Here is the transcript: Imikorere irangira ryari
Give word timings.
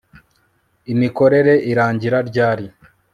Imikorere 0.93 1.53
irangira 1.71 2.17
ryari 2.29 2.65